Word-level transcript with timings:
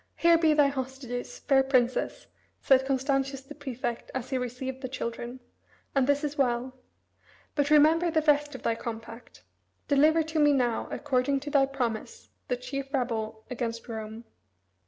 "Here 0.15 0.35
be 0.39 0.55
thy 0.55 0.65
hostages, 0.69 1.37
fair 1.37 1.61
Princess," 1.61 2.25
said 2.59 2.87
Constantius 2.87 3.41
the 3.41 3.53
prefect 3.53 4.09
as 4.15 4.31
he 4.31 4.37
received 4.39 4.81
the 4.81 4.89
children; 4.89 5.41
"and 5.93 6.07
this 6.07 6.23
is 6.23 6.39
well. 6.39 6.73
But 7.53 7.69
remember 7.69 8.09
the 8.09 8.23
rest 8.23 8.55
of 8.55 8.63
thy 8.63 8.73
compact. 8.73 9.43
Deliver 9.87 10.23
to 10.23 10.39
me 10.39 10.53
now, 10.53 10.87
according 10.89 11.39
to 11.41 11.51
thy 11.51 11.67
promise, 11.67 12.29
the 12.47 12.57
chief 12.57 12.91
rebel 12.91 13.45
against 13.51 13.87
Rome." 13.87 14.23